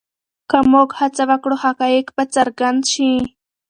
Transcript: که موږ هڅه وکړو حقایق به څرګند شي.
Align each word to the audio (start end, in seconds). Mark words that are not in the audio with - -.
که 0.49 0.57
موږ 0.71 0.89
هڅه 0.99 1.23
وکړو 1.31 1.55
حقایق 1.63 2.07
به 2.15 2.23
څرګند 2.35 2.81
شي. 2.91 3.11